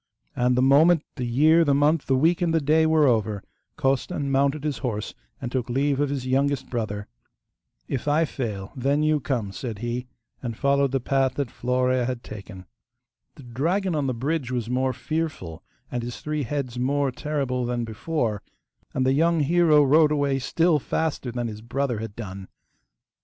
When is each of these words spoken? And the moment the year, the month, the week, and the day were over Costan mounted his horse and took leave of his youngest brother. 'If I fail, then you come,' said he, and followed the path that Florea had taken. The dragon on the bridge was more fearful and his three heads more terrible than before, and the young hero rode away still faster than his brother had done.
And 0.35 0.57
the 0.57 0.63
moment 0.63 1.03
the 1.15 1.27
year, 1.27 1.63
the 1.63 1.75
month, 1.75 2.07
the 2.07 2.15
week, 2.15 2.41
and 2.41 2.55
the 2.55 2.59
day 2.59 2.87
were 2.87 3.05
over 3.05 3.43
Costan 3.75 4.31
mounted 4.31 4.63
his 4.63 4.79
horse 4.79 5.13
and 5.39 5.51
took 5.51 5.69
leave 5.69 5.99
of 5.99 6.09
his 6.09 6.25
youngest 6.25 6.71
brother. 6.71 7.07
'If 7.87 8.07
I 8.07 8.25
fail, 8.25 8.73
then 8.75 9.03
you 9.03 9.19
come,' 9.19 9.51
said 9.51 9.77
he, 9.77 10.07
and 10.41 10.57
followed 10.57 10.91
the 10.91 10.99
path 10.99 11.35
that 11.35 11.51
Florea 11.51 12.05
had 12.07 12.23
taken. 12.23 12.65
The 13.35 13.43
dragon 13.43 13.93
on 13.93 14.07
the 14.07 14.15
bridge 14.15 14.49
was 14.49 14.71
more 14.71 14.91
fearful 14.91 15.61
and 15.91 16.01
his 16.01 16.19
three 16.19 16.41
heads 16.41 16.79
more 16.79 17.11
terrible 17.11 17.67
than 17.67 17.85
before, 17.85 18.41
and 18.95 19.05
the 19.05 19.13
young 19.13 19.41
hero 19.41 19.83
rode 19.83 20.11
away 20.11 20.39
still 20.39 20.79
faster 20.79 21.31
than 21.31 21.45
his 21.47 21.61
brother 21.61 21.99
had 21.99 22.15
done. 22.15 22.47